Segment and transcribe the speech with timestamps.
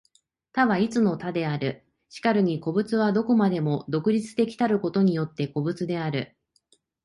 [0.51, 1.85] 多は一の多である。
[2.09, 6.35] 然るに個物は何処までも独立的たることによって個物である。